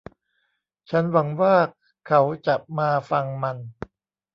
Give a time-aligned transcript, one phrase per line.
[0.89, 1.55] ฉันหวังว่า
[2.07, 3.57] เขาจะมาฟังมัน